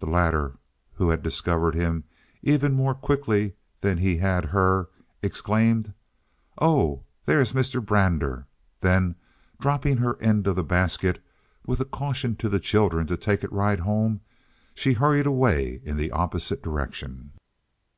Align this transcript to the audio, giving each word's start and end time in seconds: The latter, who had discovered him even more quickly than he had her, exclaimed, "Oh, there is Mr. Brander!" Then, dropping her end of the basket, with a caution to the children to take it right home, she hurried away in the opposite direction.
The 0.00 0.06
latter, 0.06 0.58
who 0.96 1.08
had 1.08 1.22
discovered 1.22 1.74
him 1.74 2.04
even 2.42 2.74
more 2.74 2.94
quickly 2.94 3.54
than 3.80 3.96
he 3.96 4.18
had 4.18 4.44
her, 4.44 4.90
exclaimed, 5.22 5.94
"Oh, 6.58 7.04
there 7.24 7.40
is 7.40 7.54
Mr. 7.54 7.82
Brander!" 7.82 8.46
Then, 8.80 9.14
dropping 9.58 9.96
her 9.96 10.20
end 10.20 10.46
of 10.46 10.56
the 10.56 10.62
basket, 10.62 11.24
with 11.66 11.80
a 11.80 11.86
caution 11.86 12.36
to 12.36 12.50
the 12.50 12.60
children 12.60 13.06
to 13.06 13.16
take 13.16 13.42
it 13.42 13.50
right 13.50 13.78
home, 13.80 14.20
she 14.74 14.92
hurried 14.92 15.24
away 15.26 15.80
in 15.86 15.96
the 15.96 16.10
opposite 16.10 16.62
direction. 16.62 17.32